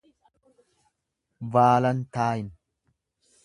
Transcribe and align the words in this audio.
vaalantaayin 1.53 2.47